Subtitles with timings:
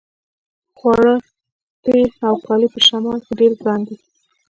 [0.77, 1.13] خواړه
[1.83, 3.95] تیل او کالي په شمال کې ډیر ګران دي